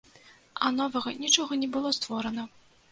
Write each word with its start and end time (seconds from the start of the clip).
А 0.63 0.71
новага 0.79 1.15
нічога 1.21 1.61
не 1.67 1.71
было 1.77 1.97
створана. 2.01 2.53